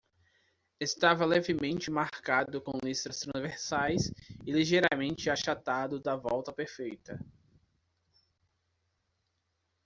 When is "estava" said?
0.79-1.23